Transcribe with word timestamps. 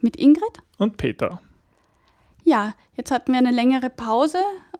Mit 0.00 0.16
Ingrid? 0.16 0.62
Und 0.78 0.96
Peter. 0.96 1.42
Ja, 2.44 2.74
jetzt 2.96 3.10
hatten 3.10 3.32
wir 3.32 3.38
eine 3.38 3.50
längere 3.50 3.90
Pause 3.90 4.38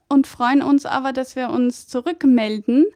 und 0.08 0.26
freuen 0.26 0.62
uns 0.62 0.86
aber, 0.86 1.12
dass 1.12 1.36
wir 1.36 1.50
uns 1.50 1.86
zurückmelden. 1.86 2.86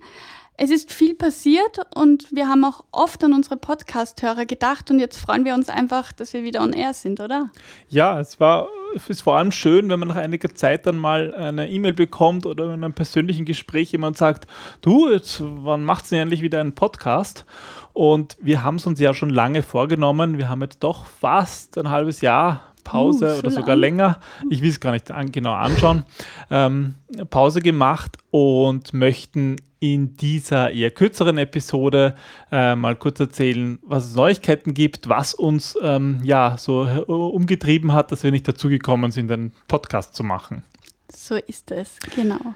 Es 0.56 0.70
ist 0.70 0.92
viel 0.92 1.14
passiert 1.14 1.80
und 1.94 2.26
wir 2.30 2.48
haben 2.48 2.64
auch 2.64 2.84
oft 2.92 3.24
an 3.24 3.32
unsere 3.32 3.56
Podcast-Hörer 3.56 4.44
gedacht 4.44 4.90
und 4.90 5.00
jetzt 5.00 5.16
freuen 5.18 5.44
wir 5.44 5.54
uns 5.54 5.70
einfach, 5.70 6.12
dass 6.12 6.34
wir 6.34 6.42
wieder 6.42 6.60
on 6.60 6.74
air 6.74 6.92
sind, 6.92 7.20
oder? 7.20 7.50
Ja, 7.88 8.20
es 8.20 8.38
war 8.40 8.68
es 8.94 9.08
ist 9.08 9.22
vor 9.22 9.36
allem 9.36 9.52
schön, 9.52 9.88
wenn 9.88 10.00
man 10.00 10.08
nach 10.08 10.16
einiger 10.16 10.54
Zeit 10.54 10.86
dann 10.86 10.98
mal 10.98 11.34
eine 11.34 11.68
E-Mail 11.68 11.92
bekommt 11.92 12.46
oder 12.46 12.66
in 12.66 12.84
einem 12.84 12.92
persönlichen 12.92 13.44
Gespräch 13.44 13.92
jemand 13.92 14.16
sagt, 14.16 14.46
du, 14.80 15.10
jetzt, 15.10 15.40
wann 15.40 15.84
macht 15.84 16.04
es 16.04 16.10
denn 16.10 16.20
endlich 16.20 16.42
wieder 16.42 16.60
einen 16.60 16.74
Podcast? 16.74 17.44
Und 17.92 18.36
wir 18.40 18.62
haben 18.62 18.76
es 18.76 18.86
uns 18.86 19.00
ja 19.00 19.14
schon 19.14 19.30
lange 19.30 19.62
vorgenommen. 19.62 20.38
Wir 20.38 20.48
haben 20.48 20.62
jetzt 20.62 20.82
doch 20.82 21.06
fast 21.06 21.76
ein 21.78 21.90
halbes 21.90 22.20
Jahr 22.20 22.69
Pause 22.80 23.34
uh, 23.34 23.38
oder 23.38 23.50
sogar 23.50 23.76
lang. 23.76 23.80
länger, 23.80 24.20
ich 24.50 24.62
will 24.62 24.70
es 24.70 24.80
gar 24.80 24.92
nicht 24.92 25.10
an, 25.10 25.32
genau 25.32 25.52
anschauen, 25.52 26.04
ähm, 26.50 26.94
Pause 27.30 27.60
gemacht 27.60 28.18
und 28.30 28.92
möchten 28.92 29.56
in 29.80 30.14
dieser 30.16 30.70
eher 30.70 30.90
kürzeren 30.90 31.38
Episode 31.38 32.14
äh, 32.52 32.76
mal 32.76 32.96
kurz 32.96 33.18
erzählen, 33.18 33.78
was 33.82 34.06
es 34.08 34.14
Neuigkeiten 34.14 34.74
gibt, 34.74 35.08
was 35.08 35.32
uns 35.32 35.76
ähm, 35.82 36.20
ja 36.22 36.56
so 36.58 36.82
umgetrieben 37.06 37.92
hat, 37.92 38.12
dass 38.12 38.22
wir 38.22 38.30
nicht 38.30 38.46
dazugekommen 38.46 39.10
sind, 39.10 39.32
einen 39.32 39.52
Podcast 39.68 40.14
zu 40.14 40.22
machen. 40.22 40.64
So 41.10 41.36
ist 41.36 41.70
es, 41.70 41.98
genau. 42.14 42.54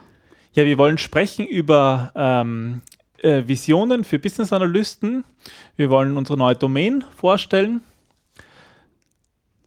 Ja, 0.53 0.65
wir 0.65 0.79
wollen 0.79 0.99
sprechen 0.99 1.47
über 1.47 2.13
ähm, 2.15 2.83
äh, 3.23 3.43
Visionen 3.47 4.05
für 4.05 4.19
Business 4.19 4.53
Analysten. 4.53 5.25
Wir 5.77 5.91
wollen 5.91 6.17
unsere 6.17 6.39
neue 6.39 6.55
Domain 6.55 7.05
vorstellen 7.17 7.81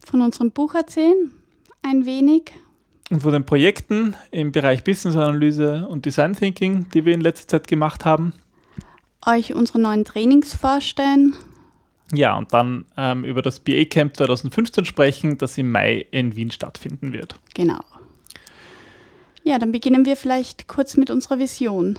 von 0.08 0.22
unserem 0.22 0.50
Buch 0.50 0.74
erzählen, 0.74 1.30
ein 1.82 2.06
wenig. 2.06 2.52
Und 3.10 3.22
von 3.22 3.32
den 3.32 3.44
Projekten 3.44 4.14
im 4.30 4.52
Bereich 4.52 4.84
Business 4.84 5.16
Analyse 5.16 5.86
und 5.88 6.04
Design 6.04 6.34
Thinking, 6.34 6.88
die 6.90 7.04
wir 7.04 7.14
in 7.14 7.20
letzter 7.20 7.48
Zeit 7.48 7.68
gemacht 7.68 8.04
haben. 8.04 8.32
Euch 9.26 9.54
unsere 9.54 9.78
neuen 9.78 10.04
Trainings 10.04 10.54
vorstellen. 10.54 11.34
Ja, 12.12 12.36
und 12.36 12.52
dann 12.52 12.86
ähm, 12.96 13.24
über 13.24 13.42
das 13.42 13.60
BA 13.60 13.84
Camp 13.84 14.16
2015 14.16 14.84
sprechen, 14.84 15.38
das 15.38 15.58
im 15.58 15.70
Mai 15.70 16.06
in 16.10 16.36
Wien 16.36 16.50
stattfinden 16.50 17.12
wird. 17.12 17.38
Genau. 17.54 17.80
Ja, 19.48 19.58
dann 19.58 19.72
beginnen 19.72 20.04
wir 20.04 20.18
vielleicht 20.18 20.68
kurz 20.68 20.98
mit 20.98 21.08
unserer 21.08 21.38
Vision. 21.38 21.98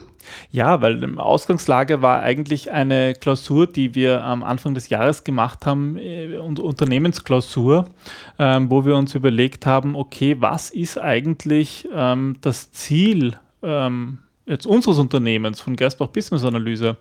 Ja, 0.51 0.81
weil 0.81 1.01
im 1.01 1.17
Ausgangslage 1.17 2.03
war 2.03 2.21
eigentlich 2.21 2.69
eine 2.69 3.15
Klausur, 3.15 3.65
die 3.65 3.95
wir 3.95 4.23
am 4.23 4.43
Anfang 4.43 4.75
des 4.75 4.89
Jahres 4.89 5.23
gemacht 5.23 5.65
haben, 5.65 5.97
äh, 5.97 6.37
Unternehmensklausur, 6.37 7.89
ähm, 8.37 8.69
wo 8.69 8.85
wir 8.85 8.95
uns 8.95 9.15
überlegt 9.15 9.65
haben, 9.65 9.95
okay, 9.95 10.35
was 10.39 10.69
ist 10.69 10.99
eigentlich 10.99 11.87
ähm, 11.91 12.35
das 12.41 12.71
Ziel 12.71 13.39
ähm, 13.63 14.19
jetzt 14.45 14.67
unseres 14.67 14.99
Unternehmens 14.99 15.59
von 15.59 15.75
Gersbach 15.75 16.09
Business 16.09 16.43
Analyse? 16.43 16.97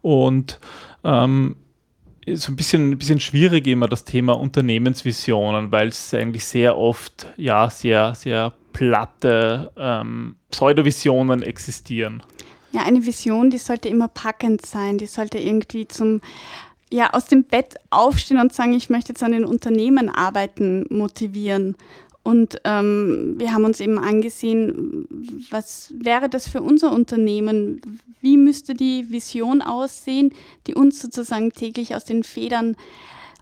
Und 0.00 0.58
ähm, 1.04 1.54
ist 2.26 2.48
ein 2.48 2.56
bisschen, 2.56 2.90
ein 2.90 2.98
bisschen 2.98 3.20
schwierig 3.20 3.66
immer 3.66 3.88
das 3.88 4.04
Thema 4.04 4.32
Unternehmensvisionen, 4.32 5.72
weil 5.72 5.88
es 5.88 6.14
eigentlich 6.14 6.44
sehr 6.44 6.78
oft 6.78 7.26
ja 7.36 7.68
sehr, 7.70 8.14
sehr 8.14 8.52
platte 8.72 9.70
ähm, 9.76 10.36
Pseudovisionen 10.50 11.42
existieren. 11.42 12.22
Ja, 12.72 12.84
eine 12.84 13.04
Vision, 13.04 13.50
die 13.50 13.58
sollte 13.58 13.88
immer 13.88 14.08
packend 14.08 14.64
sein, 14.64 14.98
die 14.98 15.06
sollte 15.06 15.38
irgendwie 15.38 15.86
zum 15.88 16.20
ja, 16.90 17.10
aus 17.14 17.24
dem 17.24 17.44
Bett 17.44 17.76
aufstehen 17.88 18.38
und 18.38 18.52
sagen, 18.52 18.74
ich 18.74 18.90
möchte 18.90 19.12
jetzt 19.12 19.22
an 19.22 19.32
den 19.32 19.46
Unternehmen 19.46 20.10
arbeiten, 20.10 20.84
motivieren. 20.90 21.74
Und 22.24 22.60
ähm, 22.64 23.34
wir 23.38 23.52
haben 23.52 23.64
uns 23.64 23.80
eben 23.80 23.98
angesehen, 23.98 25.08
was 25.50 25.92
wäre 25.98 26.28
das 26.28 26.48
für 26.48 26.62
unser 26.62 26.92
Unternehmen? 26.92 28.00
Wie 28.20 28.36
müsste 28.36 28.74
die 28.74 29.10
Vision 29.10 29.60
aussehen, 29.60 30.32
die 30.66 30.74
uns 30.74 31.00
sozusagen 31.00 31.52
täglich 31.52 31.96
aus 31.96 32.04
den 32.04 32.22
Federn 32.22 32.76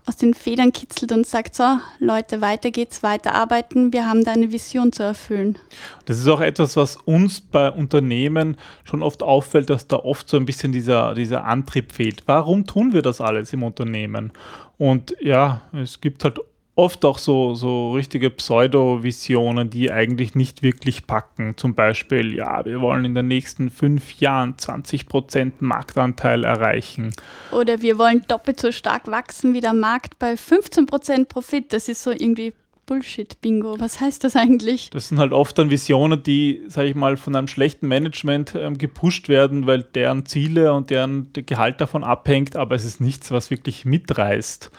aus 0.05 0.17
den 0.17 0.33
Federn 0.33 0.71
kitzelt 0.71 1.11
und 1.11 1.27
sagt, 1.27 1.55
so 1.55 1.63
Leute, 1.99 2.41
weiter 2.41 2.71
geht's, 2.71 3.03
weiter 3.03 3.35
arbeiten, 3.35 3.93
wir 3.93 4.07
haben 4.07 4.23
da 4.23 4.31
eine 4.31 4.51
Vision 4.51 4.91
zu 4.91 5.03
erfüllen. 5.03 5.57
Das 6.05 6.17
ist 6.17 6.27
auch 6.27 6.41
etwas, 6.41 6.75
was 6.75 6.95
uns 6.97 7.39
bei 7.39 7.69
Unternehmen 7.71 8.57
schon 8.83 9.03
oft 9.03 9.21
auffällt, 9.21 9.69
dass 9.69 9.87
da 9.87 9.97
oft 9.97 10.27
so 10.27 10.37
ein 10.37 10.45
bisschen 10.45 10.71
dieser, 10.71 11.13
dieser 11.13 11.45
Antrieb 11.45 11.91
fehlt. 11.91 12.23
Warum 12.25 12.65
tun 12.65 12.93
wir 12.93 13.01
das 13.01 13.21
alles 13.21 13.53
im 13.53 13.63
Unternehmen? 13.63 14.31
Und 14.77 15.15
ja, 15.21 15.61
es 15.71 16.01
gibt 16.01 16.23
halt 16.23 16.39
oft 16.75 17.03
auch 17.05 17.17
so, 17.17 17.53
so 17.53 17.91
richtige 17.93 18.29
Pseudo-Visionen, 18.29 19.69
die 19.69 19.91
eigentlich 19.91 20.35
nicht 20.35 20.63
wirklich 20.63 21.05
packen. 21.05 21.55
Zum 21.57 21.75
Beispiel, 21.75 22.33
ja, 22.33 22.63
wir 22.65 22.81
wollen 22.81 23.05
in 23.05 23.15
den 23.15 23.27
nächsten 23.27 23.69
fünf 23.69 24.19
Jahren 24.19 24.57
20 24.57 25.07
Prozent 25.07 25.61
Marktanteil 25.61 26.43
erreichen. 26.43 27.13
Oder 27.51 27.81
wir 27.81 27.97
wollen 27.97 28.23
doppelt 28.27 28.59
so 28.59 28.71
stark 28.71 29.07
wachsen 29.07 29.53
wie 29.53 29.61
der 29.61 29.73
Markt 29.73 30.17
bei 30.17 30.37
15 30.37 30.85
Prozent 30.85 31.29
Profit. 31.29 31.73
Das 31.73 31.89
ist 31.89 32.03
so 32.03 32.11
irgendwie 32.11 32.53
Bullshit-Bingo. 32.85 33.79
Was 33.79 34.01
heißt 34.01 34.23
das 34.23 34.35
eigentlich? 34.35 34.89
Das 34.89 35.09
sind 35.09 35.19
halt 35.19 35.33
oft 35.33 35.57
dann 35.57 35.69
Visionen, 35.69 36.23
die, 36.23 36.63
sage 36.67 36.89
ich 36.89 36.95
mal, 36.95 37.15
von 37.15 37.35
einem 37.35 37.47
schlechten 37.47 37.87
Management 37.87 38.53
ähm, 38.55 38.77
gepusht 38.77 39.29
werden, 39.29 39.67
weil 39.67 39.83
deren 39.83 40.25
Ziele 40.25 40.73
und 40.73 40.89
deren 40.89 41.31
Gehalt 41.33 41.79
davon 41.79 42.03
abhängt, 42.03 42.55
aber 42.55 42.75
es 42.75 42.83
ist 42.83 42.99
nichts, 42.99 43.31
was 43.31 43.49
wirklich 43.49 43.85
mitreißt. 43.85 44.71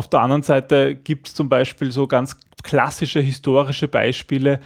Auf 0.00 0.08
der 0.08 0.22
anderen 0.22 0.42
Seite 0.42 0.94
gibt 0.94 1.28
es 1.28 1.34
zum 1.34 1.50
Beispiel 1.50 1.92
so 1.92 2.06
ganz 2.06 2.34
klassische 2.62 3.20
historische 3.20 3.86
Beispiele. 3.86 4.58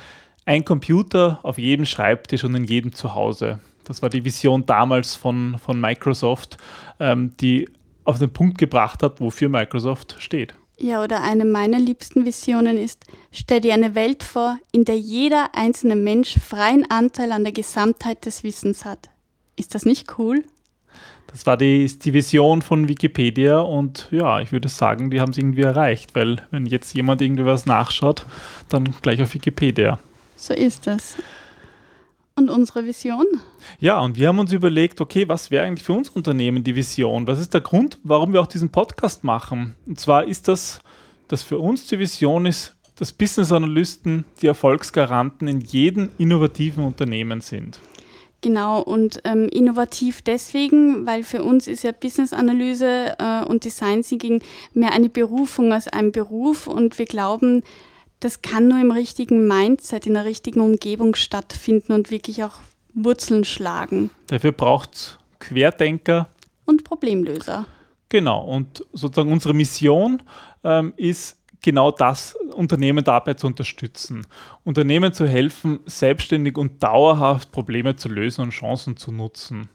Ein 0.44 0.64
Computer 0.64 1.40
auf 1.42 1.58
jedem 1.58 1.86
Schreibtisch 1.86 2.44
und 2.44 2.54
in 2.54 2.62
jedem 2.62 2.92
Zuhause. 2.92 3.58
Das 3.82 4.00
war 4.00 4.10
die 4.10 4.24
Vision 4.24 4.64
damals 4.64 5.16
von, 5.16 5.58
von 5.58 5.80
Microsoft, 5.80 6.56
ähm, 7.00 7.36
die 7.40 7.68
auf 8.04 8.20
den 8.20 8.32
Punkt 8.32 8.58
gebracht 8.58 9.02
hat, 9.02 9.20
wofür 9.20 9.48
Microsoft 9.48 10.14
steht. 10.20 10.54
Ja, 10.78 11.02
oder 11.02 11.20
eine 11.24 11.44
meiner 11.44 11.80
liebsten 11.80 12.24
Visionen 12.24 12.78
ist, 12.78 13.04
stell 13.32 13.60
dir 13.60 13.74
eine 13.74 13.96
Welt 13.96 14.22
vor, 14.22 14.56
in 14.70 14.84
der 14.84 15.00
jeder 15.00 15.52
einzelne 15.56 15.96
Mensch 15.96 16.38
freien 16.38 16.88
Anteil 16.88 17.32
an 17.32 17.42
der 17.42 17.52
Gesamtheit 17.52 18.24
des 18.24 18.44
Wissens 18.44 18.84
hat. 18.84 19.10
Ist 19.56 19.74
das 19.74 19.84
nicht 19.84 20.16
cool? 20.16 20.44
Das 21.34 21.46
war 21.46 21.56
die, 21.56 21.86
die 21.98 22.14
Vision 22.14 22.62
von 22.62 22.86
Wikipedia 22.86 23.58
und 23.58 24.06
ja, 24.12 24.38
ich 24.38 24.52
würde 24.52 24.68
sagen, 24.68 25.10
die 25.10 25.20
haben 25.20 25.32
es 25.32 25.38
irgendwie 25.38 25.62
erreicht, 25.62 26.14
weil 26.14 26.36
wenn 26.52 26.64
jetzt 26.64 26.94
jemand 26.94 27.20
irgendwie 27.20 27.44
was 27.44 27.66
nachschaut, 27.66 28.24
dann 28.68 28.94
gleich 29.02 29.20
auf 29.20 29.34
Wikipedia. 29.34 29.98
So 30.36 30.54
ist 30.54 30.86
es. 30.86 31.16
Und 32.36 32.50
unsere 32.50 32.84
Vision? 32.84 33.26
Ja, 33.80 33.98
und 33.98 34.16
wir 34.16 34.28
haben 34.28 34.38
uns 34.38 34.52
überlegt, 34.52 35.00
okay, 35.00 35.26
was 35.28 35.50
wäre 35.50 35.66
eigentlich 35.66 35.82
für 35.82 35.94
uns 35.94 36.08
Unternehmen 36.08 36.62
die 36.62 36.76
Vision? 36.76 37.26
Was 37.26 37.40
ist 37.40 37.52
der 37.52 37.62
Grund, 37.62 37.98
warum 38.04 38.32
wir 38.32 38.40
auch 38.40 38.46
diesen 38.46 38.70
Podcast 38.70 39.24
machen? 39.24 39.74
Und 39.86 39.98
zwar 39.98 40.28
ist 40.28 40.46
das, 40.46 40.78
dass 41.26 41.42
für 41.42 41.58
uns 41.58 41.88
die 41.88 41.98
Vision 41.98 42.46
ist, 42.46 42.76
dass 42.94 43.12
Business 43.12 43.50
Analysten 43.50 44.24
die 44.40 44.46
Erfolgsgaranten 44.46 45.48
in 45.48 45.60
jedem 45.62 46.10
innovativen 46.16 46.84
Unternehmen 46.84 47.40
sind. 47.40 47.80
Genau, 48.44 48.82
und 48.82 49.22
ähm, 49.24 49.48
innovativ 49.48 50.20
deswegen, 50.20 51.06
weil 51.06 51.24
für 51.24 51.42
uns 51.42 51.66
ist 51.66 51.82
ja 51.82 51.92
Business-Analyse 51.92 53.14
äh, 53.18 53.42
und 53.42 53.64
Design 53.64 54.02
Thinking 54.02 54.42
mehr 54.74 54.92
eine 54.92 55.08
Berufung 55.08 55.72
als 55.72 55.88
ein 55.88 56.12
Beruf 56.12 56.66
und 56.66 56.98
wir 56.98 57.06
glauben, 57.06 57.62
das 58.20 58.42
kann 58.42 58.68
nur 58.68 58.78
im 58.78 58.90
richtigen 58.90 59.48
Mindset, 59.48 60.06
in 60.06 60.12
der 60.12 60.26
richtigen 60.26 60.60
Umgebung 60.60 61.14
stattfinden 61.14 61.94
und 61.94 62.10
wirklich 62.10 62.44
auch 62.44 62.56
Wurzeln 62.92 63.44
schlagen. 63.44 64.10
Dafür 64.26 64.52
braucht 64.52 64.94
es 64.94 65.18
Querdenker 65.38 66.28
und 66.66 66.84
Problemlöser. 66.84 67.64
Genau, 68.10 68.44
und 68.44 68.84
sozusagen 68.92 69.32
unsere 69.32 69.54
Mission 69.54 70.22
ähm, 70.64 70.92
ist, 70.98 71.38
genau 71.64 71.90
das 71.90 72.34
Unternehmen 72.54 73.02
dabei 73.02 73.34
zu 73.34 73.46
unterstützen. 73.46 74.26
Unternehmen 74.64 75.12
zu 75.12 75.26
helfen, 75.26 75.80
selbstständig 75.86 76.56
und 76.58 76.82
dauerhaft 76.82 77.50
Probleme 77.50 77.96
zu 77.96 78.08
lösen 78.08 78.42
und 78.42 78.50
Chancen 78.50 78.96
zu 78.96 79.10
nutzen. 79.10 79.68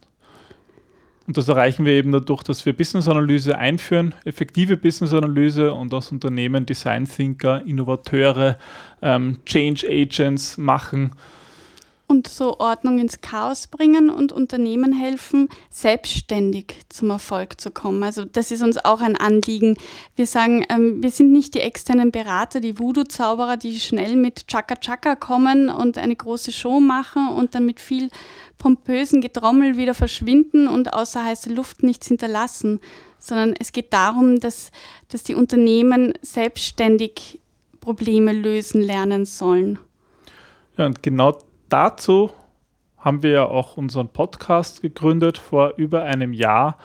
Und 1.28 1.38
das 1.38 1.48
erreichen 1.48 1.86
wir 1.86 1.94
eben 1.94 2.12
dadurch, 2.12 2.44
dass 2.44 2.66
wir 2.66 2.74
Business-Analyse 2.74 3.58
einführen, 3.58 4.16
effektive 4.24 4.78
Business-Analyse 4.78 5.74
und 5.74 5.94
aus 5.94 6.12
Unternehmen 6.12 6.66
Design 6.66 7.06
Thinker, 7.06 7.64
Innovateure, 7.66 8.58
ähm, 9.02 9.40
Change 9.46 9.88
Agents 9.88 10.58
machen 10.58 11.12
und 12.10 12.28
so 12.28 12.60
Ordnung 12.60 12.98
ins 12.98 13.22
Chaos 13.22 13.68
bringen 13.68 14.10
und 14.10 14.32
Unternehmen 14.32 14.94
helfen, 14.94 15.48
selbstständig 15.70 16.74
zum 16.90 17.12
Erfolg 17.12 17.62
zu 17.62 17.70
kommen. 17.70 18.02
Also 18.02 18.26
das 18.26 18.50
ist 18.50 18.64
uns 18.64 18.84
auch 18.84 19.00
ein 19.00 19.16
Anliegen. 19.16 19.78
Wir 20.16 20.26
sagen, 20.26 20.66
ähm, 20.70 21.04
wir 21.04 21.12
sind 21.12 21.32
nicht 21.32 21.54
die 21.54 21.62
externen 21.62 22.12
Berater, 22.12 22.62
die 22.62 22.80
Voodoo-Zauberer, 22.80 23.58
die 23.58 23.80
schnell 23.80 24.16
mit 24.16 24.48
Chaka 24.48 24.76
Chaka 24.78 25.16
kommen 25.16 25.70
und 25.70 26.00
eine 26.00 26.16
große 26.16 26.52
Show 26.52 26.80
machen 26.80 27.30
und 27.30 27.54
dann 27.54 27.68
mit 27.68 27.80
viel 27.80 28.10
pompösen 28.58 29.22
Getrommel 29.22 29.78
wieder 29.78 29.94
verschwinden 29.94 30.68
und 30.68 30.94
außer 30.94 31.24
heißer 31.24 31.52
Luft 31.52 31.84
nichts 31.84 32.08
hinterlassen, 32.08 32.80
sondern 33.20 33.54
es 33.60 33.72
geht 33.72 33.94
darum, 33.94 34.40
dass, 34.40 34.72
dass 35.10 35.22
die 35.22 35.36
Unternehmen 35.36 36.14
selbstständig 36.24 37.40
Probleme 37.80 38.34
lösen 38.34 38.82
lernen 38.82 39.26
sollen. 39.26 39.78
Ja, 40.76 40.88
und 40.88 41.04
genau 41.04 41.38
dazu 41.70 42.32
haben 42.98 43.24
wir 43.24 43.32
ja 43.32 43.46
auch 43.46 43.78
unseren 43.78 44.10
Podcast 44.10 44.82
gegründet 44.82 45.38
vor 45.38 45.74
über 45.78 46.04
einem 46.04 46.34
Jahr 46.34 46.78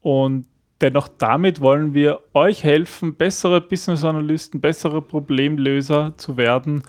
und 0.00 0.46
dennoch 0.80 1.08
damit 1.08 1.60
wollen 1.60 1.94
wir 1.94 2.20
euch 2.34 2.64
helfen, 2.64 3.14
bessere 3.14 3.60
Business 3.60 4.04
Analysten, 4.04 4.60
bessere 4.60 5.00
Problemlöser 5.00 6.14
zu 6.16 6.36
werden. 6.36 6.82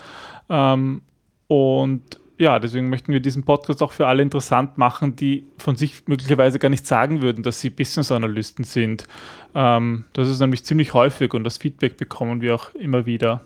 Ähm, 0.50 1.02
und 1.48 2.20
ja, 2.40 2.60
deswegen 2.60 2.90
möchten 2.90 3.14
wir 3.14 3.20
diesen 3.20 3.44
Podcast 3.44 3.84
auch 3.84 3.92
für 3.92 4.08
alle 4.08 4.24
interessant 4.24 4.78
machen, 4.78 5.16
die 5.16 5.46
von 5.58 5.76
sich 5.76 6.08
möglicherweise 6.08 6.60
gar 6.60 6.70
nicht 6.70 6.88
sagen 6.88 7.22
würden, 7.22 7.44
dass 7.44 7.62
sie 7.62 7.70
Business 7.70 8.12
Analysten 8.12 8.66
sind. 8.66 9.06
Ähm, 9.54 10.06
das 10.14 10.28
ist 10.28 10.40
nämlich 10.40 10.66
ziemlich 10.66 10.94
häufig 10.94 11.34
und 11.34 11.44
das 11.44 11.60
Feedback 11.60 11.96
bekommen 11.96 12.42
wir 12.42 12.56
auch 12.56 12.74
immer 12.74 13.06
wieder. 13.06 13.42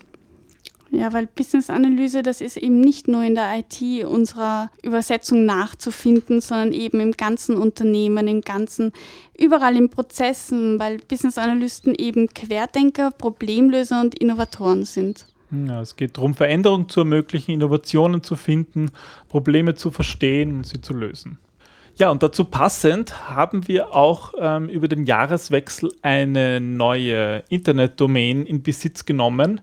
Ja, 0.98 1.14
weil 1.14 1.28
Business-Analyse, 1.28 2.24
das 2.24 2.42
ist 2.42 2.58
eben 2.58 2.80
nicht 2.80 3.08
nur 3.08 3.24
in 3.24 3.36
der 3.36 3.60
IT 3.60 4.04
unserer 4.04 4.72
Übersetzung 4.82 5.46
nachzufinden, 5.46 6.42
sondern 6.42 6.74
eben 6.74 7.00
im 7.00 7.12
ganzen 7.12 7.56
Unternehmen, 7.56 8.28
im 8.28 8.42
ganzen, 8.42 8.92
überall 9.38 9.76
in 9.76 9.92
Prozessen, 9.92 10.80
weil 10.80 10.98
Business-Analysten 10.98 11.94
eben 11.94 12.30
Querdenker, 12.30 13.12
Problemlöser 13.12 14.02
und 14.02 14.18
Innovatoren 14.18 14.86
sind. 14.86 15.28
Ja, 15.52 15.82
es 15.82 15.96
geht 15.96 16.18
darum, 16.18 16.34
Veränderungen 16.34 16.90
zu 16.90 17.02
ermöglichen, 17.02 17.52
Innovationen 17.52 18.24
zu 18.24 18.36
finden, 18.36 18.90
Probleme 19.30 19.76
zu 19.76 19.92
verstehen 19.92 20.58
und 20.58 20.66
sie 20.66 20.82
zu 20.82 20.96
lösen. 20.96 21.38
Ja, 21.98 22.10
und 22.10 22.24
dazu 22.24 22.44
passend 22.44 23.30
haben 23.30 23.68
wir 23.68 23.94
auch 23.94 24.34
ähm, 24.40 24.68
über 24.68 24.88
den 24.88 25.06
Jahreswechsel 25.06 25.92
eine 26.02 26.60
neue 26.60 27.44
Internetdomain 27.50 28.48
in 28.48 28.64
Besitz 28.64 29.06
genommen 29.06 29.62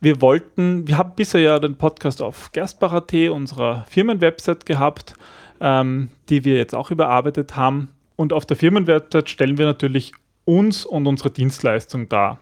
wir 0.00 0.20
wollten, 0.22 0.86
wir 0.88 0.96
haben 0.96 1.12
bisher 1.14 1.40
ja 1.40 1.58
den 1.58 1.76
Podcast 1.76 2.22
auf 2.22 2.52
Gerstbach.at, 2.52 3.12
unserer 3.30 3.84
Firmenwebsite 3.88 4.64
gehabt, 4.64 5.14
ähm, 5.60 6.08
die 6.28 6.44
wir 6.44 6.56
jetzt 6.56 6.74
auch 6.74 6.90
überarbeitet 6.90 7.54
haben. 7.54 7.88
Und 8.16 8.32
auf 8.32 8.46
der 8.46 8.56
Firmenwebsite 8.56 9.28
stellen 9.28 9.58
wir 9.58 9.66
natürlich 9.66 10.12
uns 10.46 10.86
und 10.86 11.06
unsere 11.06 11.30
Dienstleistung 11.30 12.08
dar. 12.08 12.38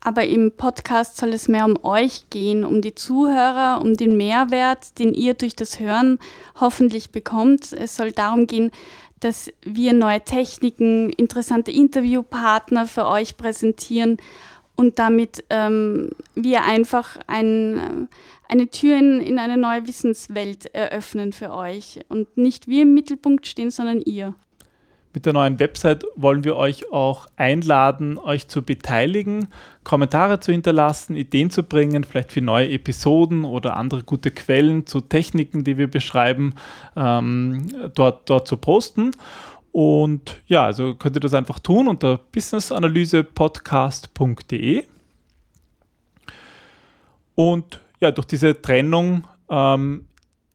Aber 0.00 0.24
im 0.24 0.52
Podcast 0.52 1.16
soll 1.16 1.30
es 1.30 1.48
mehr 1.48 1.64
um 1.64 1.82
euch 1.82 2.28
gehen, 2.28 2.64
um 2.64 2.82
die 2.82 2.94
Zuhörer, 2.94 3.80
um 3.80 3.96
den 3.96 4.16
Mehrwert, 4.16 4.98
den 4.98 5.14
ihr 5.14 5.34
durch 5.34 5.56
das 5.56 5.80
Hören 5.80 6.18
hoffentlich 6.60 7.10
bekommt. 7.10 7.72
Es 7.72 7.96
soll 7.96 8.12
darum 8.12 8.46
gehen, 8.46 8.70
dass 9.20 9.50
wir 9.64 9.94
neue 9.94 10.20
Techniken, 10.20 11.08
interessante 11.10 11.70
Interviewpartner 11.70 12.86
für 12.86 13.06
euch 13.06 13.38
präsentieren 13.38 14.18
und 14.76 14.98
damit 14.98 15.44
ähm, 15.50 16.10
wir 16.34 16.64
einfach 16.64 17.16
ein, 17.26 17.78
äh, 17.78 18.52
eine 18.52 18.68
Tür 18.68 18.98
in, 18.98 19.20
in 19.20 19.38
eine 19.38 19.56
neue 19.56 19.86
Wissenswelt 19.86 20.66
eröffnen 20.74 21.32
für 21.32 21.52
euch 21.52 22.00
und 22.08 22.36
nicht 22.36 22.68
wir 22.68 22.82
im 22.82 22.94
Mittelpunkt 22.94 23.46
stehen, 23.46 23.70
sondern 23.70 24.00
ihr. 24.02 24.34
Mit 25.14 25.26
der 25.26 25.32
neuen 25.32 25.60
Website 25.60 26.04
wollen 26.16 26.42
wir 26.42 26.56
euch 26.56 26.90
auch 26.90 27.28
einladen, 27.36 28.18
euch 28.18 28.48
zu 28.48 28.62
beteiligen, 28.62 29.46
Kommentare 29.84 30.40
zu 30.40 30.50
hinterlassen, 30.50 31.14
Ideen 31.14 31.50
zu 31.50 31.62
bringen, 31.62 32.02
vielleicht 32.02 32.32
für 32.32 32.40
neue 32.40 32.68
Episoden 32.70 33.44
oder 33.44 33.76
andere 33.76 34.02
gute 34.02 34.32
Quellen 34.32 34.86
zu 34.86 35.00
Techniken, 35.00 35.62
die 35.62 35.78
wir 35.78 35.88
beschreiben, 35.88 36.54
ähm, 36.96 37.68
dort, 37.94 38.28
dort 38.28 38.48
zu 38.48 38.56
posten. 38.56 39.12
Und 39.74 40.40
ja, 40.46 40.64
also 40.64 40.94
könnt 40.94 41.16
ihr 41.16 41.20
das 41.20 41.34
einfach 41.34 41.58
tun 41.58 41.88
unter 41.88 42.18
businessanalysepodcast.de. 42.30 44.84
Und 47.34 47.80
ja, 48.00 48.12
durch 48.12 48.28
diese 48.28 48.62
Trennung 48.62 49.26
ähm, 49.50 50.06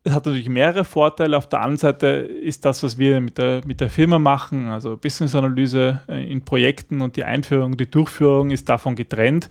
es 0.03 0.13
hat 0.13 0.25
natürlich 0.25 0.49
mehrere 0.49 0.85
Vorteile. 0.85 1.37
Auf 1.37 1.49
der 1.49 1.59
anderen 1.59 1.77
Seite 1.77 2.07
ist 2.07 2.65
das, 2.65 2.83
was 2.83 2.97
wir 2.97 3.19
mit 3.19 3.37
der, 3.37 3.61
mit 3.65 3.81
der 3.81 3.89
Firma 3.89 4.17
machen, 4.17 4.69
also 4.69 4.95
Business-Analyse 4.95 6.01
äh, 6.07 6.31
in 6.31 6.45
Projekten 6.45 7.01
und 7.01 7.15
die 7.15 7.23
Einführung, 7.23 7.75
die 7.75 7.89
Durchführung 7.89 8.51
ist 8.51 8.69
davon 8.69 8.95
getrennt. 8.95 9.49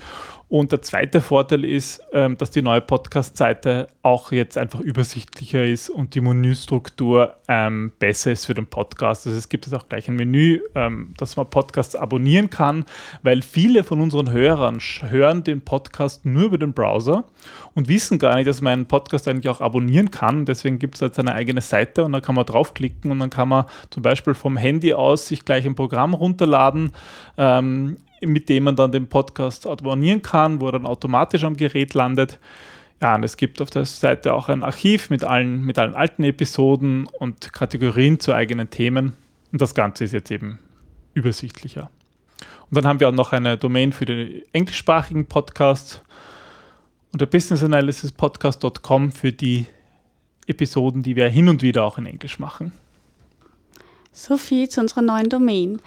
Und 0.50 0.72
der 0.72 0.80
zweite 0.80 1.20
Vorteil 1.20 1.62
ist, 1.62 2.00
ähm, 2.12 2.38
dass 2.38 2.50
die 2.50 2.62
neue 2.62 2.80
Podcast-Seite 2.80 3.88
auch 4.00 4.32
jetzt 4.32 4.56
einfach 4.56 4.80
übersichtlicher 4.80 5.64
ist 5.64 5.90
und 5.90 6.14
die 6.14 6.22
Menüstruktur 6.22 7.34
ähm, 7.48 7.92
besser 7.98 8.32
ist 8.32 8.46
für 8.46 8.54
den 8.54 8.66
Podcast. 8.66 9.26
Also 9.26 9.38
es 9.38 9.50
gibt 9.50 9.66
jetzt 9.66 9.74
auch 9.74 9.88
gleich 9.90 10.08
ein 10.08 10.16
Menü, 10.16 10.60
ähm, 10.74 11.12
dass 11.18 11.36
man 11.36 11.50
Podcasts 11.50 11.94
abonnieren 11.94 12.48
kann, 12.48 12.86
weil 13.22 13.42
viele 13.42 13.84
von 13.84 14.00
unseren 14.00 14.30
Hörern 14.30 14.78
hören 15.02 15.44
den 15.44 15.60
Podcast 15.60 16.24
nur 16.24 16.44
über 16.44 16.58
den 16.58 16.72
Browser 16.72 17.24
und 17.74 17.88
wissen 17.88 18.18
gar 18.18 18.36
nicht, 18.36 18.48
dass 18.48 18.62
man 18.62 18.72
einen 18.72 18.86
Podcast 18.86 19.28
eigentlich 19.28 19.50
auch 19.50 19.60
abonnieren 19.60 20.10
kann. 20.10 20.46
Deswegen 20.46 20.78
gibt 20.78 20.94
es 20.94 21.02
jetzt 21.02 21.18
eine 21.18 21.34
eigene 21.34 21.60
Seite 21.60 22.04
und 22.04 22.12
da 22.12 22.22
kann 22.22 22.34
man 22.34 22.46
draufklicken 22.46 23.10
und 23.10 23.18
dann 23.18 23.30
kann 23.30 23.50
man 23.50 23.66
zum 23.90 24.02
Beispiel 24.02 24.32
vom 24.32 24.56
Handy 24.56 24.94
aus 24.94 25.28
sich 25.28 25.44
gleich 25.44 25.66
ein 25.66 25.74
Programm 25.74 26.14
runterladen, 26.14 26.92
ähm, 27.36 27.98
mit 28.20 28.48
dem 28.48 28.64
man 28.64 28.76
dann 28.76 28.92
den 28.92 29.08
Podcast 29.08 29.66
abonnieren 29.66 30.22
kann, 30.22 30.60
wo 30.60 30.66
er 30.66 30.72
dann 30.72 30.86
automatisch 30.86 31.44
am 31.44 31.56
Gerät 31.56 31.94
landet. 31.94 32.38
Ja, 33.00 33.14
und 33.14 33.22
es 33.22 33.36
gibt 33.36 33.62
auf 33.62 33.70
der 33.70 33.84
Seite 33.84 34.34
auch 34.34 34.48
ein 34.48 34.64
Archiv 34.64 35.08
mit 35.10 35.22
allen, 35.22 35.64
mit 35.64 35.78
allen 35.78 35.94
alten 35.94 36.24
Episoden 36.24 37.06
und 37.06 37.52
Kategorien 37.52 38.18
zu 38.18 38.34
eigenen 38.34 38.70
Themen. 38.70 39.12
Und 39.52 39.60
das 39.60 39.74
Ganze 39.74 40.04
ist 40.04 40.12
jetzt 40.12 40.30
eben 40.30 40.58
übersichtlicher. 41.14 41.90
Und 42.70 42.76
dann 42.76 42.86
haben 42.86 43.00
wir 43.00 43.08
auch 43.08 43.12
noch 43.12 43.32
eine 43.32 43.56
Domain 43.56 43.92
für 43.92 44.04
den 44.04 44.42
englischsprachigen 44.52 45.26
Podcast 45.26 46.02
unter 47.12 47.26
businessanalysispodcast.com 47.26 49.12
für 49.12 49.32
die 49.32 49.66
Episoden, 50.46 51.02
die 51.02 51.16
wir 51.16 51.28
hin 51.28 51.48
und 51.48 51.62
wieder 51.62 51.84
auch 51.84 51.98
in 51.98 52.06
Englisch 52.06 52.38
machen. 52.38 52.72
So 54.12 54.36
viel 54.36 54.68
zu 54.68 54.80
unserer 54.80 55.02
neuen 55.02 55.28
Domain. 55.28 55.80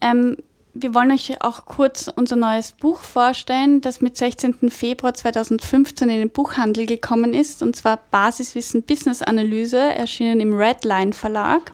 Ähm, 0.00 0.36
wir 0.74 0.94
wollen 0.94 1.10
euch 1.10 1.42
auch 1.42 1.66
kurz 1.66 2.08
unser 2.14 2.36
neues 2.36 2.72
Buch 2.72 3.00
vorstellen, 3.00 3.80
das 3.80 4.00
mit 4.00 4.16
16. 4.16 4.70
Februar 4.70 5.12
2015 5.12 6.08
in 6.08 6.18
den 6.18 6.30
Buchhandel 6.30 6.86
gekommen 6.86 7.34
ist, 7.34 7.62
und 7.62 7.76
zwar 7.76 7.98
Basiswissen 8.10 8.82
Business 8.82 9.22
Analyse, 9.22 9.78
erschienen 9.78 10.40
im 10.40 10.54
Redline 10.54 11.12
Verlag. 11.12 11.72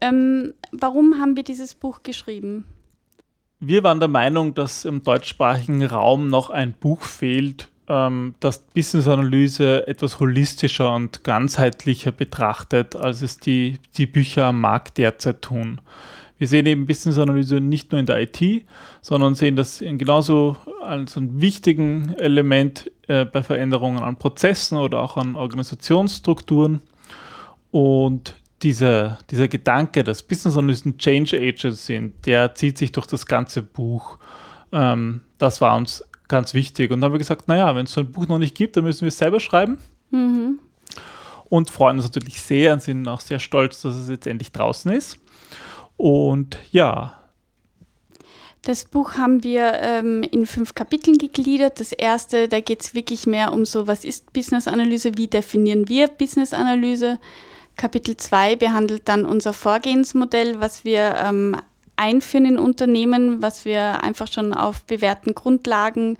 Ähm, 0.00 0.54
warum 0.72 1.20
haben 1.20 1.36
wir 1.36 1.42
dieses 1.42 1.74
Buch 1.74 2.02
geschrieben? 2.02 2.64
Wir 3.60 3.84
waren 3.84 4.00
der 4.00 4.08
Meinung, 4.08 4.54
dass 4.54 4.84
im 4.84 5.04
deutschsprachigen 5.04 5.84
Raum 5.84 6.28
noch 6.28 6.50
ein 6.50 6.72
Buch 6.72 7.02
fehlt, 7.02 7.68
ähm, 7.88 8.34
das 8.40 8.58
Business 8.58 9.06
Analyse 9.06 9.86
etwas 9.86 10.18
holistischer 10.18 10.94
und 10.94 11.22
ganzheitlicher 11.24 12.10
betrachtet, 12.10 12.96
als 12.96 13.22
es 13.22 13.38
die, 13.38 13.78
die 13.96 14.06
Bücher 14.06 14.46
am 14.46 14.60
Markt 14.60 14.98
derzeit 14.98 15.42
tun. 15.42 15.80
Wir 16.42 16.48
sehen 16.48 16.66
eben 16.66 16.88
Business-Analyse 16.88 17.60
nicht 17.60 17.92
nur 17.92 18.00
in 18.00 18.06
der 18.06 18.20
IT, 18.20 18.66
sondern 19.00 19.36
sehen 19.36 19.54
das 19.54 19.78
genauso 19.78 20.56
als 20.82 21.16
ein 21.16 21.40
wichtigen 21.40 22.16
Element 22.18 22.90
äh, 23.06 23.24
bei 23.24 23.44
Veränderungen 23.44 24.02
an 24.02 24.16
Prozessen 24.16 24.76
oder 24.76 24.98
auch 25.02 25.16
an 25.16 25.36
Organisationsstrukturen. 25.36 26.82
Und 27.70 28.34
dieser, 28.60 29.20
dieser 29.30 29.46
Gedanke, 29.46 30.02
dass 30.02 30.24
Business-Analysten 30.24 30.98
Change 30.98 31.38
Agents 31.38 31.86
sind, 31.86 32.26
der 32.26 32.56
zieht 32.56 32.76
sich 32.76 32.90
durch 32.90 33.06
das 33.06 33.24
ganze 33.26 33.62
Buch. 33.62 34.18
Ähm, 34.72 35.20
das 35.38 35.60
war 35.60 35.76
uns 35.76 36.04
ganz 36.26 36.54
wichtig. 36.54 36.90
Und 36.90 37.02
dann 37.02 37.04
haben 37.04 37.14
wir 37.14 37.18
gesagt, 37.20 37.46
naja, 37.46 37.76
wenn 37.76 37.84
es 37.84 37.92
so 37.92 38.00
ein 38.00 38.10
Buch 38.10 38.26
noch 38.26 38.38
nicht 38.38 38.56
gibt, 38.56 38.76
dann 38.76 38.82
müssen 38.82 39.02
wir 39.02 39.10
es 39.10 39.18
selber 39.18 39.38
schreiben. 39.38 39.78
Mhm. 40.10 40.58
Und 41.44 41.70
freuen 41.70 41.98
uns 41.98 42.06
natürlich 42.06 42.42
sehr 42.42 42.72
und 42.72 42.82
sind 42.82 43.06
auch 43.06 43.20
sehr 43.20 43.38
stolz, 43.38 43.82
dass 43.82 43.94
es 43.94 44.08
jetzt 44.08 44.26
endlich 44.26 44.50
draußen 44.50 44.90
ist. 44.90 45.21
Und 46.02 46.58
ja. 46.72 47.16
Das 48.62 48.86
Buch 48.86 49.12
haben 49.12 49.44
wir 49.44 49.74
ähm, 49.74 50.24
in 50.24 50.46
fünf 50.46 50.74
Kapiteln 50.74 51.16
gegliedert. 51.16 51.78
Das 51.78 51.92
erste, 51.92 52.48
da 52.48 52.58
geht 52.58 52.82
es 52.82 52.92
wirklich 52.92 53.24
mehr 53.24 53.52
um 53.52 53.64
so, 53.64 53.86
was 53.86 54.04
ist 54.04 54.32
Business-Analyse, 54.32 55.12
wie 55.16 55.28
definieren 55.28 55.88
wir 55.88 56.08
Business-Analyse. 56.08 57.20
Kapitel 57.76 58.16
2 58.16 58.56
behandelt 58.56 59.02
dann 59.04 59.24
unser 59.24 59.52
Vorgehensmodell, 59.52 60.58
was 60.58 60.84
wir 60.84 61.14
ähm, 61.24 61.54
einführen 61.94 62.46
in 62.46 62.58
Unternehmen, 62.58 63.40
was 63.40 63.64
wir 63.64 64.02
einfach 64.02 64.26
schon 64.26 64.54
auf 64.54 64.82
bewährten 64.82 65.36
Grundlagen 65.36 66.18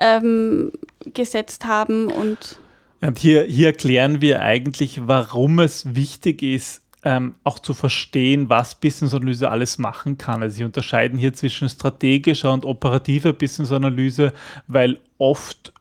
ähm, 0.00 0.72
gesetzt 1.14 1.66
haben. 1.66 2.08
Und, 2.08 2.58
und 3.00 3.16
hier, 3.20 3.44
hier 3.44 3.68
erklären 3.68 4.20
wir 4.20 4.42
eigentlich, 4.42 5.06
warum 5.06 5.60
es 5.60 5.94
wichtig 5.94 6.42
ist, 6.42 6.79
ähm, 7.04 7.34
auch 7.44 7.58
zu 7.58 7.74
verstehen, 7.74 8.48
was 8.48 8.74
Business-Analyse 8.74 9.50
alles 9.50 9.78
machen 9.78 10.18
kann. 10.18 10.42
Also 10.42 10.56
sie 10.56 10.64
unterscheiden 10.64 11.18
hier 11.18 11.32
zwischen 11.32 11.68
strategischer 11.68 12.52
und 12.52 12.64
operativer 12.64 13.32
Business-Analyse, 13.32 14.32
weil 14.66 14.98
oft 15.18 15.72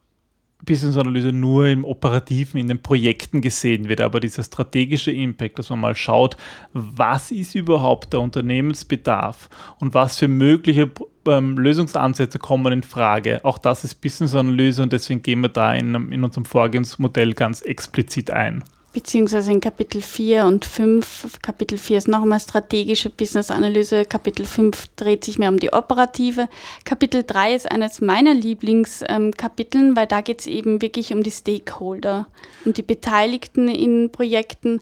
Business-Analyse 0.65 1.31
nur 1.31 1.67
im 1.67 1.85
Operativen, 1.85 2.59
in 2.59 2.67
den 2.67 2.81
Projekten 2.81 3.41
gesehen 3.41 3.87
wird, 3.87 4.01
aber 4.01 4.19
dieser 4.19 4.43
strategische 4.43 5.11
Impact, 5.11 5.57
dass 5.57 5.69
man 5.69 5.79
mal 5.79 5.95
schaut, 5.95 6.35
was 6.73 7.31
ist 7.31 7.55
überhaupt 7.55 8.13
der 8.13 8.19
Unternehmensbedarf 8.21 9.49
und 9.79 9.93
was 9.93 10.17
für 10.17 10.27
mögliche 10.27 10.91
ähm, 11.25 11.57
Lösungsansätze 11.57 12.39
kommen 12.39 12.73
in 12.73 12.83
Frage. 12.83 13.43
Auch 13.43 13.57
das 13.57 13.83
ist 13.83 14.01
Business-Analyse 14.01 14.83
und 14.83 14.91
deswegen 14.93 15.21
gehen 15.21 15.41
wir 15.41 15.49
da 15.49 15.73
in, 15.73 16.11
in 16.11 16.23
unserem 16.23 16.45
Vorgehensmodell 16.45 17.33
ganz 17.33 17.61
explizit 17.61 18.29
ein 18.29 18.63
beziehungsweise 18.93 19.51
in 19.51 19.61
Kapitel 19.61 20.01
4 20.01 20.45
und 20.45 20.65
5. 20.65 21.39
Kapitel 21.41 21.77
4 21.77 21.99
ist 21.99 22.07
nochmal 22.07 22.39
strategische 22.39 23.09
Business-Analyse, 23.09 24.05
Kapitel 24.05 24.45
5 24.45 24.87
dreht 24.95 25.23
sich 25.23 25.37
mehr 25.37 25.49
um 25.49 25.59
die 25.59 25.73
operative. 25.73 26.49
Kapitel 26.85 27.23
3 27.23 27.55
ist 27.55 27.71
eines 27.71 28.01
meiner 28.01 28.33
Lieblingskapiteln, 28.33 29.95
weil 29.95 30.07
da 30.07 30.21
geht 30.21 30.41
es 30.41 30.47
eben 30.47 30.81
wirklich 30.81 31.13
um 31.13 31.23
die 31.23 31.31
Stakeholder, 31.31 32.27
um 32.65 32.73
die 32.73 32.83
Beteiligten 32.83 33.67
in 33.67 34.11
Projekten, 34.11 34.81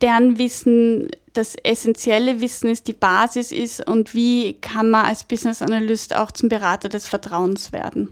deren 0.00 0.38
Wissen 0.38 1.10
das 1.32 1.54
essentielle 1.62 2.40
Wissen 2.40 2.70
ist, 2.70 2.88
die 2.88 2.92
Basis 2.92 3.52
ist 3.52 3.86
und 3.86 4.14
wie 4.14 4.54
kann 4.54 4.90
man 4.90 5.06
als 5.06 5.24
Business 5.24 5.62
Analyst 5.62 6.14
auch 6.14 6.32
zum 6.32 6.48
Berater 6.48 6.88
des 6.88 7.06
Vertrauens 7.06 7.72
werden. 7.72 8.08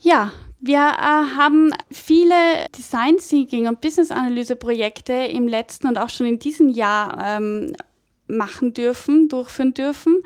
Ja, 0.00 0.32
wir 0.60 0.78
äh, 0.78 1.36
haben 1.36 1.72
viele 1.90 2.34
Design 2.76 3.18
Thinking 3.18 3.68
und 3.68 3.80
Business 3.80 4.10
Analyse 4.10 4.56
Projekte 4.56 5.12
im 5.12 5.48
letzten 5.48 5.86
und 5.86 5.98
auch 5.98 6.08
schon 6.08 6.26
in 6.26 6.38
diesem 6.38 6.68
Jahr 6.68 7.18
ähm, 7.24 7.74
machen 8.26 8.72
dürfen, 8.72 9.28
durchführen 9.28 9.74
dürfen. 9.74 10.22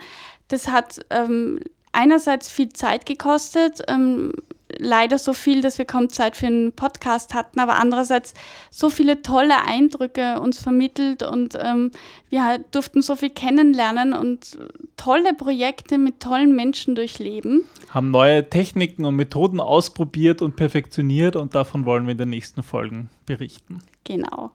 Das 0.48 0.68
hat 0.68 1.00
ähm, 1.10 1.60
einerseits 1.92 2.48
viel 2.48 2.72
Zeit 2.72 3.06
gekostet, 3.06 3.82
ähm, 3.88 4.32
leider 4.78 5.18
so 5.18 5.32
viel, 5.32 5.60
dass 5.60 5.78
wir 5.78 5.84
kaum 5.84 6.08
Zeit 6.08 6.36
für 6.36 6.46
einen 6.46 6.72
Podcast 6.72 7.34
hatten, 7.34 7.60
aber 7.60 7.76
andererseits 7.76 8.34
so 8.70 8.90
viele 8.90 9.22
tolle 9.22 9.64
Eindrücke 9.66 10.40
uns 10.40 10.60
vermittelt 10.60 11.22
und 11.22 11.58
ähm, 11.60 11.90
wir 12.28 12.58
durften 12.70 13.02
so 13.02 13.16
viel 13.16 13.30
kennenlernen 13.30 14.12
und 14.12 14.58
tolle 14.96 15.34
Projekte 15.34 15.98
mit 15.98 16.20
tollen 16.20 16.54
Menschen 16.54 16.94
durchleben. 16.94 17.64
Haben 17.88 18.10
neue 18.10 18.48
Techniken 18.48 19.04
und 19.04 19.16
Methoden 19.16 19.60
ausprobiert 19.60 20.42
und 20.42 20.56
perfektioniert 20.56 21.36
und 21.36 21.54
davon 21.54 21.84
wollen 21.84 22.06
wir 22.06 22.12
in 22.12 22.18
den 22.18 22.30
nächsten 22.30 22.62
Folgen 22.62 23.10
berichten. 23.26 23.82
Genau. 24.04 24.52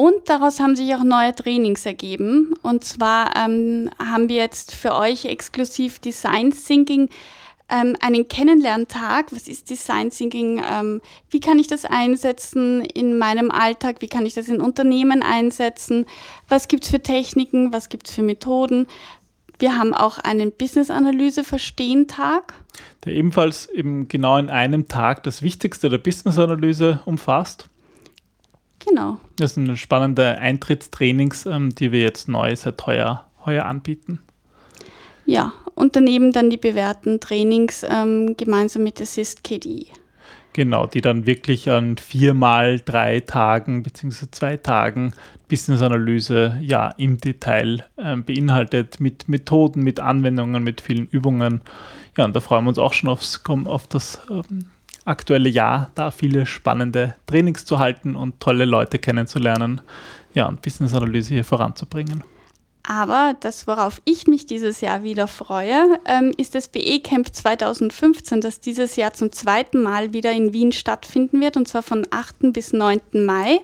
Und 0.00 0.30
daraus 0.30 0.60
haben 0.60 0.76
sich 0.76 0.94
auch 0.94 1.04
neue 1.04 1.34
Trainings 1.34 1.84
ergeben. 1.84 2.54
Und 2.62 2.84
zwar 2.84 3.36
ähm, 3.36 3.90
haben 3.98 4.30
wir 4.30 4.36
jetzt 4.36 4.74
für 4.74 4.94
euch 4.94 5.26
exklusiv 5.26 5.98
Design 5.98 6.54
Thinking 6.54 7.10
ähm, 7.70 7.96
einen 8.00 8.28
Kennenlerntag. 8.28 9.32
Was 9.32 9.48
ist 9.48 9.70
Design 9.70 10.10
Thinking? 10.10 10.62
Ähm, 10.70 11.00
wie 11.30 11.40
kann 11.40 11.58
ich 11.58 11.66
das 11.66 11.84
einsetzen 11.84 12.84
in 12.84 13.18
meinem 13.18 13.50
Alltag? 13.50 13.96
Wie 14.00 14.08
kann 14.08 14.26
ich 14.26 14.34
das 14.34 14.48
in 14.48 14.60
Unternehmen 14.60 15.22
einsetzen? 15.22 16.06
Was 16.48 16.68
gibt 16.68 16.84
es 16.84 16.90
für 16.90 17.00
Techniken? 17.00 17.72
Was 17.72 17.88
gibt 17.88 18.08
es 18.08 18.14
für 18.14 18.22
Methoden? 18.22 18.86
Wir 19.58 19.78
haben 19.78 19.92
auch 19.92 20.18
einen 20.18 20.52
Business-Analyse-Verstehen-Tag. 20.52 22.54
Der 23.04 23.12
ebenfalls 23.12 23.68
eben 23.68 24.08
genau 24.08 24.38
in 24.38 24.48
einem 24.48 24.88
Tag 24.88 25.22
das 25.22 25.42
Wichtigste 25.42 25.90
der 25.90 25.98
Business-Analyse 25.98 27.00
umfasst. 27.04 27.68
Genau. 28.78 29.18
Das 29.36 29.54
sind 29.54 29.76
spannende 29.76 30.38
Eintrittstrainings, 30.38 31.44
ähm, 31.46 31.74
die 31.74 31.92
wir 31.92 32.00
jetzt 32.00 32.28
neu 32.28 32.56
seit 32.56 32.86
heuer, 32.86 33.26
heuer 33.44 33.66
anbieten. 33.66 34.20
Ja, 35.30 35.52
und 35.76 35.94
daneben 35.94 36.32
dann 36.32 36.50
die 36.50 36.56
bewährten 36.56 37.20
Trainings 37.20 37.86
ähm, 37.88 38.36
gemeinsam 38.36 38.82
mit 38.82 39.00
Assist 39.00 39.44
KDE. 39.44 39.86
Genau, 40.54 40.88
die 40.88 41.00
dann 41.00 41.24
wirklich 41.24 41.70
an 41.70 41.98
viermal 41.98 42.80
drei 42.80 43.20
Tagen 43.20 43.84
bzw. 43.84 44.26
zwei 44.32 44.56
Tagen 44.56 45.12
Business-Analyse 45.46 46.58
ja 46.60 46.88
im 46.96 47.18
Detail 47.18 47.84
ähm, 47.96 48.24
beinhaltet, 48.24 48.98
mit 48.98 49.28
Methoden, 49.28 49.84
mit 49.84 50.00
Anwendungen, 50.00 50.64
mit 50.64 50.80
vielen 50.80 51.06
Übungen. 51.06 51.60
Ja, 52.16 52.24
und 52.24 52.34
da 52.34 52.40
freuen 52.40 52.64
wir 52.64 52.70
uns 52.70 52.80
auch 52.80 52.92
schon 52.92 53.08
aufs, 53.08 53.40
auf 53.46 53.86
das 53.86 54.20
ähm, 54.28 54.64
aktuelle 55.04 55.48
Jahr, 55.48 55.92
da 55.94 56.10
viele 56.10 56.44
spannende 56.44 57.14
Trainings 57.28 57.64
zu 57.64 57.78
halten 57.78 58.16
und 58.16 58.40
tolle 58.40 58.64
Leute 58.64 58.98
kennenzulernen, 58.98 59.80
ja, 60.34 60.48
und 60.48 60.60
Business-Analyse 60.60 61.34
hier 61.34 61.44
voranzubringen. 61.44 62.24
Aber 62.90 63.36
das, 63.38 63.68
worauf 63.68 64.02
ich 64.04 64.26
mich 64.26 64.46
dieses 64.46 64.80
Jahr 64.80 65.04
wieder 65.04 65.28
freue, 65.28 66.00
ähm, 66.06 66.34
ist 66.36 66.56
das 66.56 66.66
BE 66.66 66.98
Camp 66.98 67.32
2015, 67.32 68.40
das 68.40 68.58
dieses 68.58 68.96
Jahr 68.96 69.12
zum 69.12 69.30
zweiten 69.30 69.80
Mal 69.80 70.12
wieder 70.12 70.32
in 70.32 70.52
Wien 70.52 70.72
stattfinden 70.72 71.40
wird, 71.40 71.56
und 71.56 71.68
zwar 71.68 71.84
von 71.84 72.04
8. 72.10 72.52
bis 72.52 72.72
9. 72.72 73.00
Mai. 73.12 73.60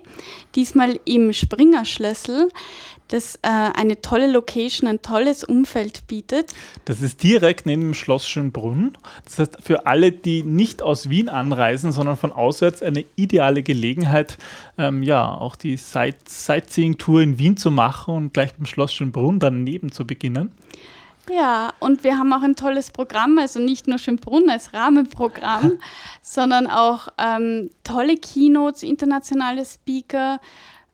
Diesmal 0.55 1.01
im 1.07 1.33
Springerschlüssel 1.33 2.51
das 3.09 3.37
äh, 3.37 3.49
eine 3.49 4.01
tolle 4.01 4.31
Location, 4.31 4.89
ein 4.89 5.03
tolles 5.03 5.45
Umfeld 5.45 6.07
bietet. 6.07 6.55
Das 6.85 7.01
ist 7.01 7.23
direkt 7.23 7.67
neben 7.67 7.83
dem 7.83 7.95
Schloss 7.95 8.29
Schönbrunn. 8.29 8.99
Das 9.25 9.39
heißt, 9.39 9.59
für 9.63 9.87
alle, 9.87 10.13
die 10.13 10.43
nicht 10.43 10.83
aus 10.83 11.09
Wien 11.09 11.29
anreisen, 11.29 11.93
sondern 11.93 12.17
von 12.17 12.33
auswärts, 12.33 12.83
eine 12.83 13.05
ideale 13.17 13.63
Gelegenheit, 13.63 14.39
ähm, 14.79 15.03
ja, 15.03 15.33
auch 15.33 15.57
die 15.57 15.77
Sight 15.77 16.29
Sightseeing-Tour 16.29 17.23
in 17.23 17.39
Wien 17.39 17.57
zu 17.57 17.71
machen 17.71 18.15
und 18.15 18.35
gleich 18.35 18.55
beim 18.55 18.67
Schloss 18.67 18.93
Schönbrunn 18.93 19.39
daneben 19.39 19.93
zu 19.93 20.07
beginnen. 20.07 20.53
Ja, 21.31 21.73
und 21.81 22.05
wir 22.05 22.19
haben 22.19 22.33
auch 22.33 22.43
ein 22.43 22.55
tolles 22.55 22.91
Programm, 22.91 23.39
also 23.39 23.59
nicht 23.59 23.89
nur 23.89 23.99
Schönbrunn 23.99 24.49
als 24.49 24.73
Rahmenprogramm, 24.73 25.79
sondern 26.23 26.69
auch 26.69 27.09
ähm, 27.19 27.71
tolle 27.83 28.17
Keynotes, 28.17 28.83
internationale 28.85 29.65
Speaker, 29.65 30.41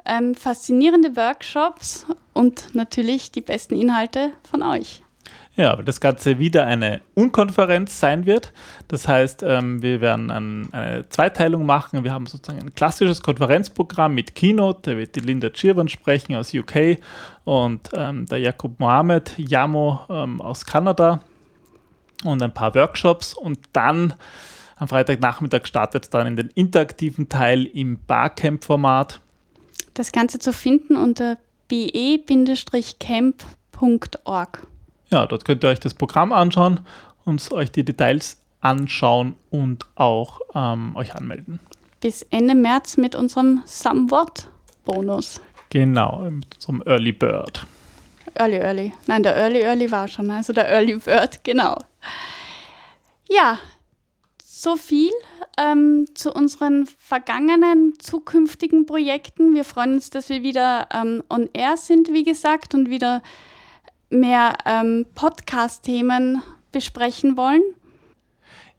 ähm, 0.04 0.34
faszinierende 0.34 1.16
Workshops 1.16 2.06
und 2.32 2.74
natürlich 2.74 3.30
die 3.30 3.40
besten 3.40 3.74
Inhalte 3.74 4.32
von 4.50 4.62
euch. 4.62 5.02
Ja, 5.54 5.70
aber 5.70 5.82
das 5.82 6.00
Ganze 6.00 6.38
wieder 6.38 6.64
eine 6.66 7.02
Unkonferenz 7.14 8.00
sein 8.00 8.24
wird. 8.24 8.54
Das 8.88 9.06
heißt, 9.06 9.42
ähm, 9.42 9.82
wir 9.82 10.00
werden 10.00 10.30
ein, 10.30 10.72
eine 10.72 11.06
Zweiteilung 11.10 11.66
machen. 11.66 12.04
Wir 12.04 12.12
haben 12.12 12.24
sozusagen 12.24 12.62
ein 12.62 12.74
klassisches 12.74 13.22
Konferenzprogramm 13.22 14.14
mit 14.14 14.34
Keynote. 14.34 14.90
Da 14.90 14.96
wird 14.96 15.14
die 15.14 15.20
Linda 15.20 15.50
Chirvan 15.52 15.88
sprechen 15.88 16.36
aus 16.36 16.54
UK 16.54 16.98
und 17.44 17.90
ähm, 17.92 18.24
der 18.26 18.38
Jakob 18.38 18.80
Mohamed 18.80 19.34
Yamo 19.36 20.00
ähm, 20.08 20.40
aus 20.40 20.64
Kanada 20.64 21.20
und 22.24 22.42
ein 22.42 22.54
paar 22.54 22.74
Workshops. 22.74 23.34
Und 23.34 23.58
dann 23.74 24.14
am 24.76 24.88
Freitagnachmittag 24.88 25.66
startet 25.66 26.04
es 26.04 26.10
dann 26.10 26.28
in 26.28 26.36
den 26.36 26.48
interaktiven 26.54 27.28
Teil 27.28 27.66
im 27.66 27.98
Barcamp-Format 28.06 29.20
das 29.94 30.12
Ganze 30.12 30.38
zu 30.38 30.52
finden 30.52 30.96
unter 30.96 31.38
be-camp.org. 31.68 33.42
Ja, 35.10 35.26
dort 35.26 35.44
könnt 35.44 35.64
ihr 35.64 35.70
euch 35.70 35.80
das 35.80 35.94
Programm 35.94 36.32
anschauen 36.32 36.80
und 37.24 37.52
euch 37.52 37.70
die 37.70 37.84
Details 37.84 38.38
anschauen 38.60 39.36
und 39.50 39.86
auch 39.94 40.40
ähm, 40.54 40.96
euch 40.96 41.14
anmelden. 41.14 41.60
Bis 42.00 42.22
Ende 42.30 42.54
März 42.54 42.96
mit 42.96 43.14
unserem 43.14 43.62
Somewhat-Bonus. 43.66 45.40
Genau, 45.70 46.18
mit 46.30 46.54
unserem 46.56 46.82
Early 46.86 47.12
Bird. 47.12 47.66
Early 48.34 48.56
Early. 48.56 48.92
Nein, 49.06 49.22
der 49.22 49.36
Early 49.36 49.60
Early 49.62 49.90
war 49.90 50.08
schon, 50.08 50.30
also 50.30 50.52
der 50.52 50.68
Early 50.68 50.96
Bird, 50.96 51.44
genau. 51.44 51.78
Ja, 53.28 53.58
so 54.62 54.76
viel 54.76 55.10
ähm, 55.58 56.06
zu 56.14 56.32
unseren 56.32 56.86
vergangenen, 56.98 57.94
zukünftigen 57.98 58.86
Projekten. 58.86 59.54
Wir 59.54 59.64
freuen 59.64 59.94
uns, 59.94 60.10
dass 60.10 60.28
wir 60.28 60.44
wieder 60.44 60.86
ähm, 60.94 61.24
on 61.28 61.50
air 61.52 61.76
sind, 61.76 62.12
wie 62.12 62.22
gesagt, 62.22 62.72
und 62.72 62.88
wieder 62.88 63.22
mehr 64.08 64.54
ähm, 64.64 65.06
Podcast-Themen 65.16 66.42
besprechen 66.70 67.36
wollen. 67.36 67.62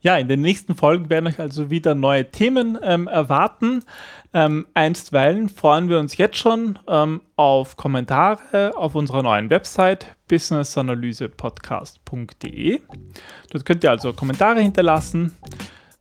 Ja, 0.00 0.16
in 0.16 0.28
den 0.28 0.40
nächsten 0.40 0.74
Folgen 0.74 1.10
werden 1.10 1.26
euch 1.26 1.38
also 1.38 1.68
wieder 1.68 1.94
neue 1.94 2.30
Themen 2.30 2.78
ähm, 2.82 3.06
erwarten. 3.06 3.84
Ähm, 4.32 4.66
einstweilen 4.72 5.50
freuen 5.50 5.90
wir 5.90 5.98
uns 5.98 6.16
jetzt 6.16 6.38
schon 6.38 6.78
ähm, 6.88 7.20
auf 7.36 7.76
Kommentare 7.76 8.74
auf 8.74 8.94
unserer 8.94 9.22
neuen 9.22 9.50
Website 9.50 10.13
businessanalysepodcast.de. 10.28 12.80
Dort 13.50 13.64
könnt 13.64 13.82
ihr 13.84 13.90
also 13.90 14.12
Kommentare 14.12 14.60
hinterlassen. 14.60 15.34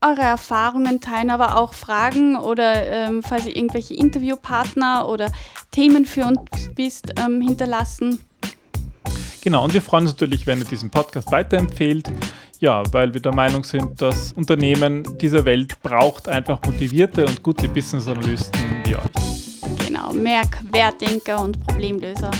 Eure 0.02 0.22
Erfahrungen 0.22 1.00
teilen, 1.00 1.30
aber 1.30 1.58
auch 1.58 1.74
Fragen 1.74 2.36
oder 2.36 2.86
ähm, 2.88 3.24
falls 3.24 3.46
ihr 3.46 3.56
irgendwelche 3.56 3.94
Interviewpartner 3.94 5.08
oder 5.08 5.32
Themen 5.72 6.06
für 6.06 6.26
uns 6.26 6.40
wisst, 6.76 7.14
ähm, 7.20 7.42
hinterlassen. 7.42 8.20
Genau, 9.42 9.64
und 9.64 9.74
wir 9.74 9.82
freuen 9.82 10.04
uns 10.06 10.14
natürlich, 10.14 10.46
wenn 10.48 10.60
ihr 10.60 10.66
diesen 10.66 10.90
Podcast 10.90 11.32
weiterempfehlt. 11.32 12.12
Ja, 12.60 12.84
weil 12.94 13.14
wir 13.14 13.22
der 13.22 13.36
Meinung 13.36 13.66
sind, 13.66 14.02
dass 14.02 14.32
Unternehmen 14.34 15.18
dieser 15.18 15.44
Welt 15.44 15.82
braucht 15.82 16.30
einfach 16.30 16.62
motivierte 16.66 17.26
und 17.26 17.44
gute 17.44 17.68
Business-Analysten 17.68 18.62
wie 18.86 18.96
euch. 18.96 19.33
Genau, 19.94 20.12
mehr 20.12 20.42
Querdenker 20.46 21.40
und 21.40 21.64
Problemlöser. 21.68 22.32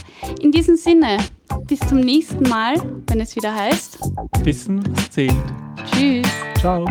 In 0.42 0.52
diesem 0.52 0.76
Sinne, 0.76 1.20
bis 1.68 1.80
zum 1.82 2.00
nächsten 2.00 2.50
Mal, 2.50 2.78
wenn 3.06 3.22
es 3.22 3.36
wieder 3.36 3.54
heißt. 3.54 4.00
Wissen, 4.44 4.82
zählt. 5.12 5.36
Tschüss. 5.86 6.28
Ciao. 6.60 6.84